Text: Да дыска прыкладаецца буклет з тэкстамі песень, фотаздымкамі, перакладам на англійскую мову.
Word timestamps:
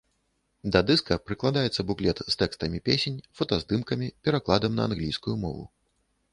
Да 0.75 0.79
дыска 0.87 1.17
прыкладаецца 1.31 1.85
буклет 1.91 2.23
з 2.31 2.33
тэкстамі 2.43 2.79
песень, 2.91 3.21
фотаздымкамі, 3.41 4.13
перакладам 4.29 4.71
на 4.81 4.91
англійскую 4.91 5.35
мову. 5.47 5.63